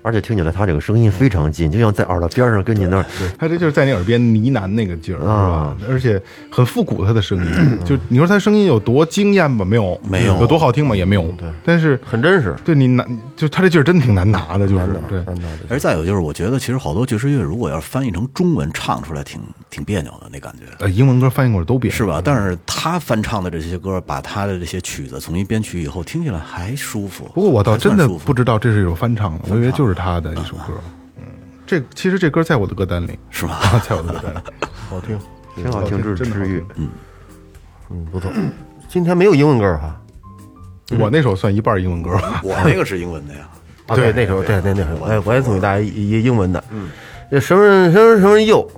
[0.02, 3.04] 而且听起来他这个声音非常近，就像在耳朵边上跟你那儿。
[3.38, 5.76] 他这就是在你耳边呢喃那个劲儿，是吧啊？
[5.88, 6.20] 而且
[6.50, 9.64] 很复古，他的声音，就你说他声音有多惊艳吧？
[9.64, 10.96] 没有，没有有多好听吧？
[10.96, 11.22] 也没有。
[11.38, 15.22] 对，但是很真实，对你难，就他这劲儿真挺难拿的，就是对。
[15.68, 22.22] 而再有就是，我觉得其实好多爵士乐如果要是翻译成中文唱出来挺，挺别扭的那感觉，呃，英文歌翻译过来都别扭是吧？
[22.24, 27.24] 但是他翻唱的这些歌，把他的这些曲子重新编曲以后，听起来还舒服。
[27.34, 30.74] 不过我倒真的不知道这是一首翻唱的，我以为就是他的一首歌。
[31.16, 31.24] 嗯，
[31.66, 33.56] 这其实这歌在我的歌单里，是吗？
[33.88, 34.38] 在我的歌单里。
[34.88, 35.18] 好听，
[35.54, 36.64] 挺好听，治治愈。
[36.76, 36.88] 嗯
[37.90, 38.30] 嗯，不错。
[38.88, 40.00] 今天没有英文歌哈，
[40.98, 42.40] 我那首算一半英文歌吧。
[42.44, 43.48] 我那个是英文的呀。
[43.90, 46.88] 啊，对，那首对那那首，哎，我也送给大家一一英文的，嗯，
[47.28, 48.70] 这什么什么什么又，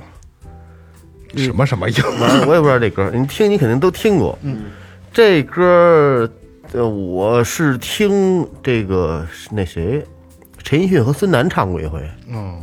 [1.36, 4.62] 什么什么英完了我也不知道这歌，你听你肯定都听过，嗯，
[5.12, 6.26] 这歌，
[6.72, 10.02] 呃，我是听这个那谁，
[10.62, 12.62] 陈奕迅和孙楠唱过一回，嗯，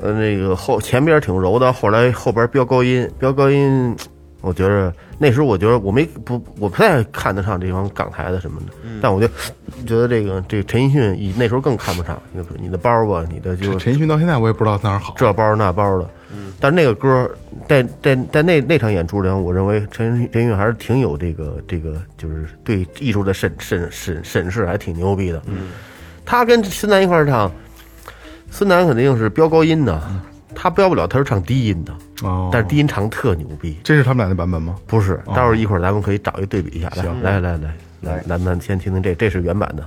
[0.00, 3.94] 呃，那个后前边挺柔的，后来后边飙高音，飙高音，
[4.40, 8.66] 我觉得那时候我觉得我没不我不太看得上这帮港台的什么的，
[9.00, 9.28] 但我就
[9.86, 15.14] 觉得这个这个陈奕迅以那时候更看不上，你的你的包吧，你的就陈奕迅到现在我也不知道哪儿好。
[15.16, 16.10] 这包那包的，
[16.58, 17.30] 但是那个歌
[17.68, 25.40] 在在在那那场演出里，我认为陈陈奕迅还是挺有这个这个，就是对艺术的审审审审视，还挺牛逼的。
[25.46, 25.68] 嗯，
[26.24, 27.50] 他跟孙楠一块儿唱，
[28.50, 30.00] 孙楠肯定是飙高音的，
[30.54, 31.92] 他飙不了，他是唱低音的。
[32.22, 34.76] 哦但是低音唱特牛逼，这是他们俩的版本吗？
[34.86, 35.20] 不是？
[35.26, 39.84] 哦待会儿一会儿咱们可以找一对比一下，来行来来来来，咱们先听听这，这是原版的，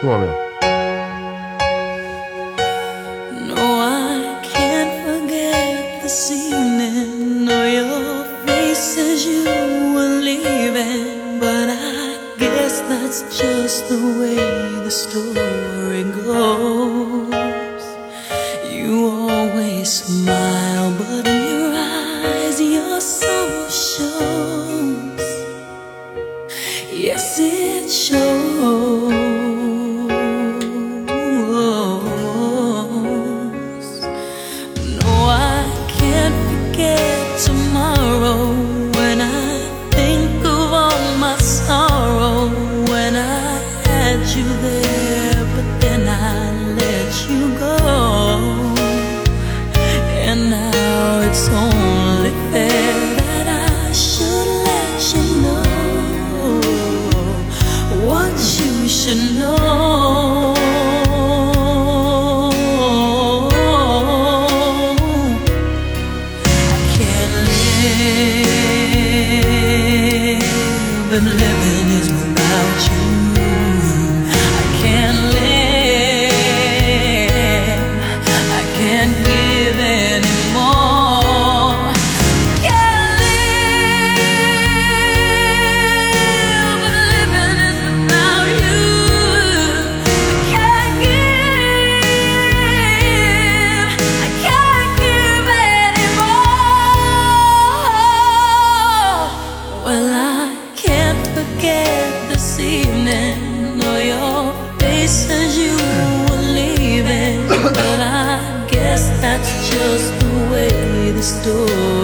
[0.00, 0.45] 听过没有？
[13.22, 14.25] Just the way
[105.06, 105.72] face as you
[106.26, 107.46] were leaving.
[107.78, 111.95] But I guess that's just the way the story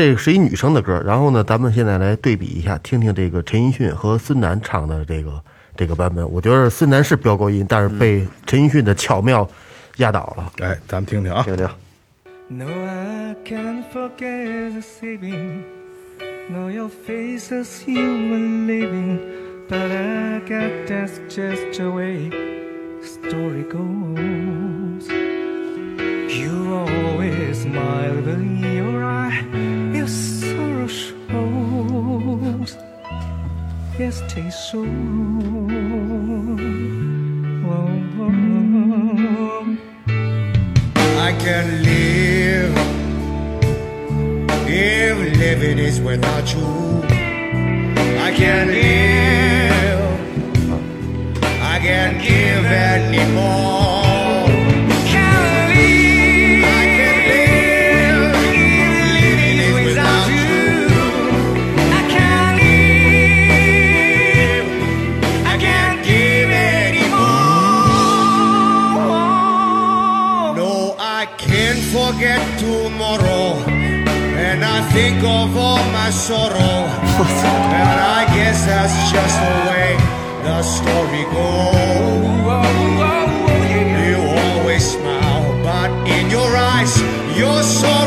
[0.00, 5.38] 呃，这是一女生的歌，然后呢，咱们现在来对比一下，听听这个陈奕迅和孙楠唱的这个
[5.76, 6.26] 这个版本。
[6.32, 9.46] 我觉得孙楠是飙高音，但是被陈奕迅的巧妙
[9.98, 10.50] 压倒了。
[10.60, 11.68] 哎，咱们听听啊，听听。
[12.48, 15.64] No, I can't forget this evening.
[16.48, 19.18] No, your face as you were leaving.
[19.68, 25.10] But I got that's just the way the story goes.
[26.30, 28.22] You always smile,
[28.62, 29.44] your eye,
[30.00, 32.72] your sorrow shows.
[33.98, 34.80] Yes, take so.
[41.28, 42.74] I can live
[44.66, 46.68] if living is without you.
[48.26, 50.02] I can live.
[51.74, 53.79] I can't give anymore.
[76.12, 76.86] Sorrow.
[77.80, 79.96] and I guess that's just the way
[80.42, 82.20] the story goes.
[84.08, 87.00] You always smile, but in your eyes,
[87.38, 87.99] your sorrow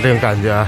[0.00, 0.65] 这种感觉。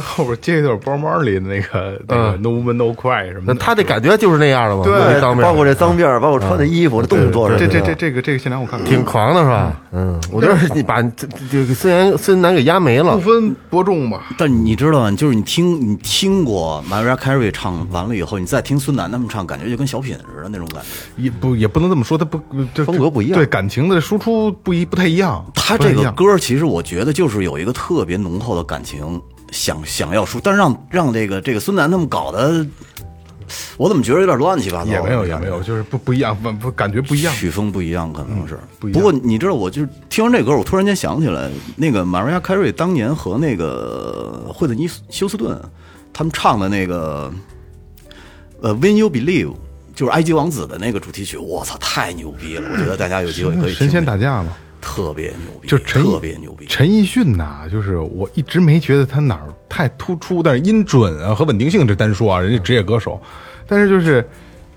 [0.00, 9.80] 后边接一段包猫里的那个那个 No Woman No Cry 什么的，那他这感觉就是那样的嘛，对脏包括这脏辫儿，包括穿的衣服、动作什么，这这这这个这个现场我看看挺狂的是吧？
[9.92, 13.20] 嗯，我觉得你把这这个孙岩孙楠给压没了不。
[13.20, 14.28] 分伯仲吧。
[14.36, 15.10] 但你知道吗？
[15.12, 21.22] 就是你听你听过 Mariah Carey 唱完了以后，你再听孙楠他们唱，感觉就跟小品似的那种感觉。
[21.22, 22.40] 也不也不能这么说，他不
[22.74, 25.44] 这风格不一样对感情的输出不一不太一样。
[25.54, 29.20] 他这个歌其实我觉得就是有一个特别浓厚的感情，
[29.54, 32.66] 想想要输，但是让让这个这个孙楠他们搞得，
[33.76, 34.90] 我怎么觉得有点乱七八糟？
[34.90, 37.32] 也没有也没有，就是不不一样，不不感觉不一样。
[37.34, 38.58] 曲风不一样，可能是。
[38.80, 45.58] 不一样过你知道，我就是听完这歌，我突然间想起来，那个 Mariah Carey 当年和那个惠特尼休斯顿
[46.12, 47.32] 他们唱的那个
[48.60, 49.54] 呃 When You Believe，
[49.94, 52.68] 就是埃及王子的那个主题曲，我操，太牛逼了！
[52.72, 54.52] 我觉得大家有机会可以听神仙打架嘛，
[54.84, 56.66] 特别牛逼，就特别牛逼。
[56.68, 63.18] 陈奕迅呐，就是我一直没觉得他哪儿太突出，但是音准啊和稳定性这单说啊，人家职业歌手，
[63.66, 64.22] 但是就是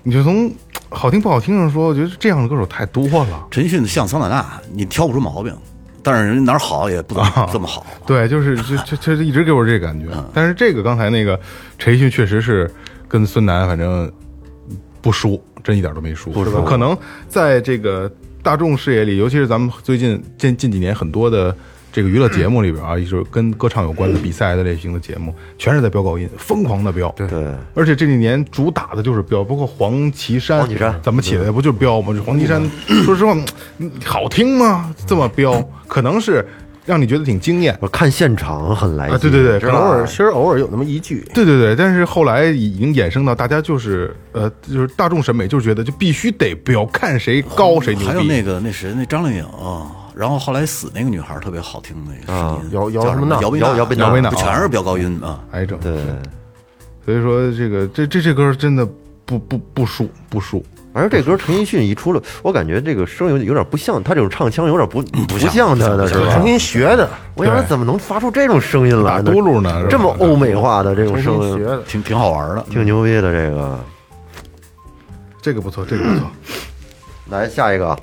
[0.02, 0.50] 你就从
[0.88, 3.46] 好听不好听上说，我觉得这样的歌手太多了。
[3.50, 5.54] 陈奕迅像桑塔纳，你挑不出毛病，
[6.02, 7.86] 但是人哪儿好也不怎么啊这么好。
[8.06, 10.06] 对，就是就就就一直给我这感觉。
[10.14, 11.38] 嗯但是这个刚才那个
[11.78, 12.70] 陈奕迅确实是
[13.06, 14.10] 跟孙楠反正
[15.02, 16.62] 不输，真一点都没输，是吧？
[16.66, 16.96] 可能
[17.28, 18.10] 在这个
[18.42, 21.54] 大众视野里，尤其是咱们最近近近几年很多的
[21.92, 27.12] 这个娱乐节目里边啊，就是跟歌唱有关的比赛的类型的节目，全是在飙高音，疯狂的飙。
[27.16, 31.52] 对对，而且这几年主打的就是飙，包括黄绮珊，黄绮珊怎么起来的？
[31.52, 32.12] 不就是飙吗？
[32.14, 32.62] 这黄绮珊，
[33.04, 33.36] 说实话，
[33.78, 34.94] 嗯好听吗？
[35.06, 36.46] 这么飙，可能是
[36.88, 37.76] 让你觉得挺惊艳。
[37.82, 48.08] 我看现场很来劲，啊对对对偶尔其实偶尔有那么一句，对对对，但是后来已经衍生到大家就是呃，就是大众审美就是觉得就必须得飙，看谁高谁牛逼。
[48.08, 49.46] 还有那个那谁那张靓颖、
[50.14, 55.44] 然后后来死那个女孩特别好听那个声音，姚姚叫什么娜姚贝姚姚贝娜姚贝娜不全是飙高音啊。
[55.50, 55.94] 癌症，对，
[57.04, 58.88] 所以说这个这这这歌真的
[59.26, 60.64] 不不不输不输。
[60.92, 66.34] 反正这歌陈奕迅一出来，我感觉这个声有有点不像他这种唱腔，有点不不像像他的是吧？
[66.34, 69.30] 重新学的，我想说怎么能发出这种声音来呢？
[69.30, 71.82] 嘟噜呢这么欧美化的这种声音，学的。
[71.82, 72.64] 挺挺好玩的。
[72.70, 73.78] 挺牛逼的这个。
[75.40, 76.30] 这个不错，这个不错。
[77.30, 77.98] 来下一个，啊，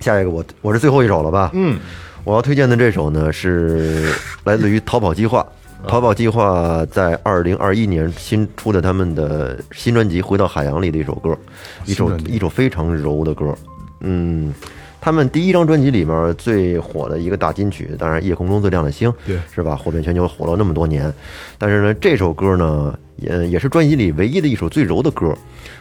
[0.00, 1.50] 下一个我我是最后一首了吧？
[1.54, 1.78] 嗯，
[2.24, 4.12] 我要推荐的这首呢是
[4.44, 5.46] 来自于逃跑计划。
[5.86, 11.36] 逃跑计划在二零二一年新出的他们的新专辑《回到海洋》里的一首歌，
[11.84, 13.54] 一首一首非常柔的歌。
[14.00, 14.54] 嗯，
[15.00, 19.76] 他们第一张专辑里面最火的一个大金曲，当然《夜空中最亮的星》，对是吧？
[19.76, 21.12] 火遍全球，火了那么多年。
[21.58, 25.34] 但是呢，这首歌呢，也也是专辑里唯一的一首最柔的歌。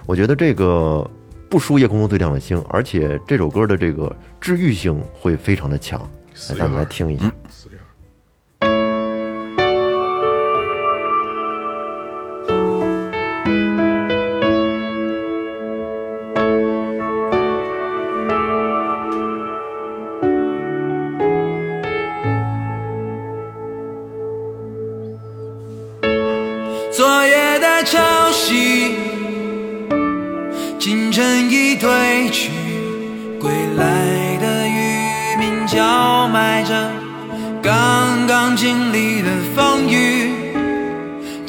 [0.05, 1.09] 我觉得这个
[1.49, 5.99] 不输《夜空中最亮的星》，而且这首歌的这个治愈性会非常的强。
[6.49, 7.23] 来，咱们来听一下。
[7.23, 7.31] 昨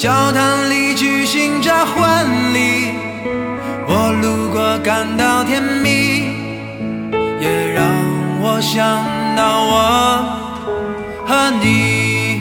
[0.03, 2.91] 教堂里举行着婚礼，
[3.87, 6.27] 我路过感到甜蜜，
[7.41, 7.87] 也让
[8.41, 8.83] 我想
[9.37, 12.32] 到我和你。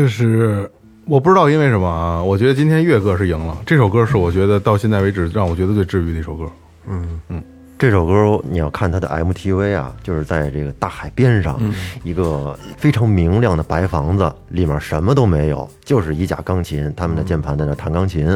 [0.00, 0.66] 就是
[1.04, 3.54] 我不知道因为什么啊，我觉得今天岳哥是赢了。
[3.66, 6.46] 这首歌是我觉得到现在为止让我觉得最治愈的一首歌。
[6.88, 7.42] 嗯嗯，
[7.78, 11.60] 这首歌你要看它的 MTV 啊，就是在这个大海边上，
[12.02, 18.26] 一个非常明亮的白房子，里面什么都没有，就是一架钢琴，他们的键盘在那弹钢琴，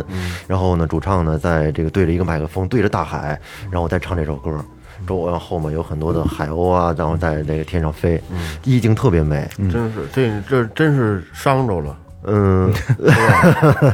[0.47, 3.41] 然后呢，主唱呢在这个对着一个麦克风，对着大海，
[3.71, 4.63] 然后再唱这首歌。
[5.07, 8.21] 周围后面有很多的海鸥啊，然后在这个天上飞，
[8.65, 9.49] 意境特别美。
[9.57, 11.97] 真是这这真是伤着了，
[12.27, 12.73] 嗯，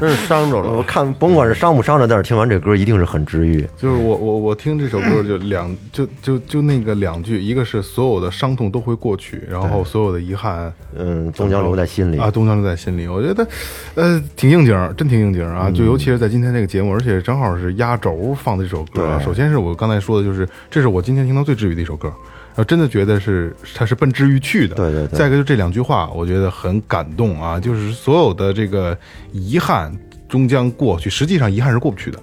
[0.01, 0.71] 真是伤着了。
[0.71, 3.67] 我看甭管是伤不伤着，但是听完这歌一定是很治愈。
[3.77, 13.09] 就是我我我听这首歌就两就就就那个两句，一个是所有的伤痛都会过去，然后所有的遗憾，嗯，终将留在心里啊，终将留在心里。
[13.09, 13.47] 我觉得，
[13.95, 15.71] 呃，挺应景，真挺应景啊！
[15.71, 22.09] 就尤其是在今天这个节目，而且正好是压轴放的这首歌首先是我刚才说的，就是这是我今天听到最治愈的一首歌，
[22.50, 24.75] 然后真的觉得是他是奔治愈去的。
[24.75, 28.97] 对对对再一个就这两句话，我觉得很感动啊，就是所有的这个
[29.33, 29.97] 遗憾
[30.29, 32.19] 终将过去，实际上遗憾是过不去的。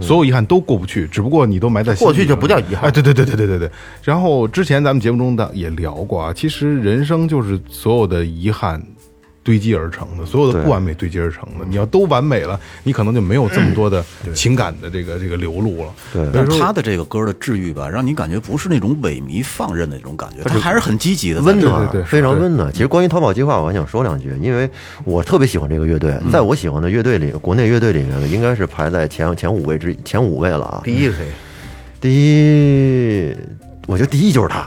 [0.00, 3.70] 所有遗憾都过不去，只不过你都埋在心里过去就不叫遗憾哎，对对对对对对对。
[4.02, 8.82] 然后之前咱们节目中的也聊过啊，其实人生就是所有的遗憾
[9.44, 11.64] 堆积而成的，所有的不完美堆积而成的。
[11.68, 14.02] 你要都完美了，你可能就没有这么多的
[14.34, 15.92] 情感的这个这个流露了。
[16.12, 22.72] 对但是他的这个歌的治愈吧，让你感觉不是那种萎靡放任的那种感觉，他还是很积极的，温暖，对对对非常温暖。
[22.72, 24.68] 其实关于逃跑计划，我还想说两句，因为
[25.04, 30.80] 我特别喜欢这个乐队，在我喜欢的乐队里，国内乐队里面呢，应该是排在前前五位之前五位了啊。
[30.82, 31.26] 第一是谁？
[32.00, 33.36] 第一，
[33.86, 34.66] 我觉得第一就是他。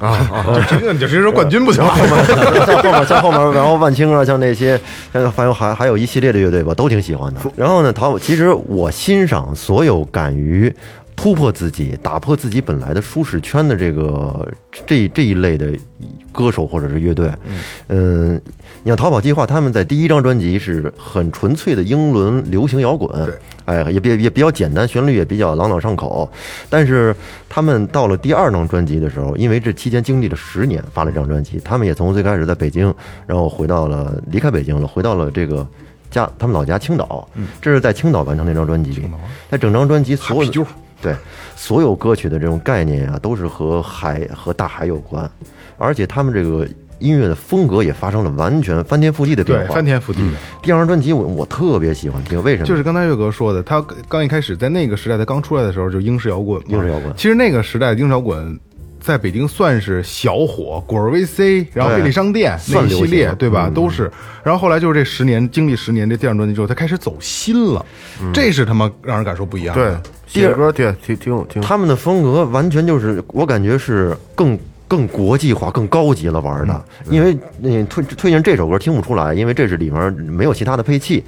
[0.00, 0.66] 啊啊！
[0.68, 1.94] 这个你就直接说冠军不行吗？
[2.66, 4.78] 在后面，在后面，然后万青啊，像那些，
[5.12, 7.40] 像还有还还有一系列的乐队吧，都挺喜欢的。
[7.56, 10.74] 然后呢，陶其实我欣赏所有敢于
[11.16, 14.46] 突破自己、打破自己本来的舒适圈的这个
[14.86, 15.72] 这这一类的
[16.32, 17.30] 歌手或者是乐队。
[17.88, 18.40] 嗯，
[18.82, 23.32] 你像逃跑计划，他们在第一张专辑是很纯粹的英伦流行摇滚，
[23.64, 26.30] 哎，也比也比较简单，旋律也比较朗朗上口。
[26.68, 27.14] 但是
[27.48, 32.92] 他们到了第二张专辑的时候，因为这期间经历了十年，发了这张专辑，他们也从最开始在北京，
[33.26, 35.66] 然后回到了离开北京了，回到了这个
[36.10, 37.26] 家，他们老家青岛。
[37.62, 39.02] 这是在青岛完成那张专辑。
[39.48, 40.66] 在整张专辑所有的
[41.04, 41.14] 对
[41.54, 45.30] 所有歌曲的这种概念啊，都是和海和大海有关，
[45.78, 46.66] 而且他们这个
[46.98, 49.74] 音乐的风格也发生了完全翻天覆地的变对，化。
[49.74, 50.36] 翻天覆地的。
[50.62, 52.66] 第二张专辑我我特别喜欢听，为什么？
[52.66, 58.58] 就是刚才岳哥说的，他刚刚一开始在那个时代，他刚出来的时候就英式摇滚嘛，英式摇滚其实那个时代英式摇滚
[59.04, 63.66] 在北京算是小火，果儿 VC，然后便利商店那一系列，对吧？
[63.68, 64.10] 嗯都是。
[64.42, 67.84] 然后后来就是这十年，经历十年这第二张专辑之后，他开始走心了，
[68.32, 70.00] 这是他妈让人感受不一样的。
[70.26, 74.58] 对，写歌对挺挺挺他们的风格完全就是，我感觉是更
[74.94, 76.84] 更国际化、更高级了玩的。
[77.10, 81.24] 因为你推推荐这首歌听不出来，因为这是里面没有其他的配器。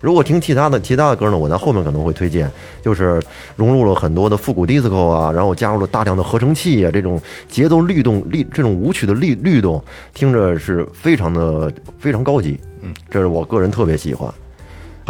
[0.00, 2.50] 如果听其他的其他的歌呢，我在后面可能会推荐，
[2.80, 3.20] 就是
[3.56, 12.58] 融入了很多的复古 disco 啊，然后加入了大量的合成器啊，这种节奏律动律这种舞曲的律律动，听着是非常的非常高级。
[12.80, 14.32] 嗯，这是我个人特别喜欢。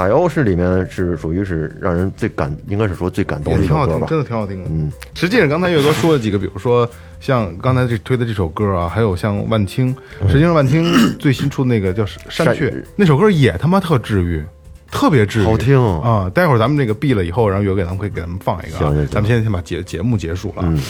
[0.00, 4.06] 海鸥是里面是属于是让人最感，应该是说最感动的一首歌吧。
[4.08, 4.70] 真的挺好听的。
[4.70, 6.88] 嗯，实际上刚才岳哥说了几个，比如说
[7.20, 9.94] 像刚才这推的这首歌啊，还有像万青，
[10.26, 14.42] 实际上万青最新出的那个叫《山山雀》，那首歌也他妈特治愈。
[14.90, 16.28] 特别治愈，好听啊！
[16.34, 20.64] 待会儿咱们这个闭了以后，然后岳哥咱们可以给咱们放一个、咱们现在先把节节目结束了。
[20.64, 20.80] 嗯，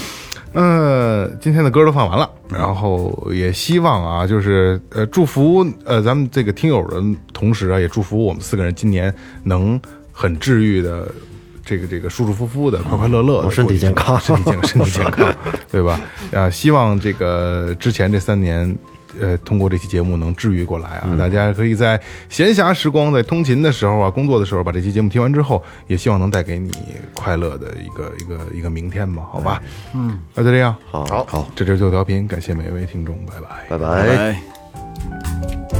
[0.53, 9.81] 呃，今天的歌都放完了，然后也希望啊，就是呃，祝福呃咱们这个听友的同时啊，也祝福我们四个人今年能
[10.13, 11.07] 很治愈的。
[11.63, 15.35] 这个这个舒舒服服的、快快乐乐的，我身体健康身体健康，身体健康，
[15.71, 16.01] 对吧？
[16.33, 18.77] 啊，希望这个之前这三年，
[19.19, 21.17] 呃，通过这期节目能治愈过来啊！
[21.19, 26.71] 大家可以在闲暇时光、在通勤的时候啊、工作的时候，把这期节目听完之后，也希望能带给你
[27.15, 29.63] 快乐的一个一个一个明天吧，好吧？
[29.95, 31.05] 嗯，那就这样，好。
[31.25, 33.35] 好，这就是最后调频，感谢每一位听众，拜。
[33.69, 33.97] 拜，拜。
[33.97, 34.17] 拜
[35.73, 35.80] 拜。